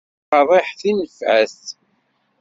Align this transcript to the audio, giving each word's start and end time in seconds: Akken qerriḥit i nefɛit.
Akken 0.39 0.45
qerriḥit 0.47 0.81
i 0.89 0.91
nefɛit. 0.93 1.61